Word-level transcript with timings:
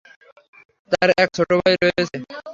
তার 0.91 1.09
এক 1.17 1.29
ছোট 1.37 1.49
ভাই 1.59 1.73
রয়েছে। 1.75 2.15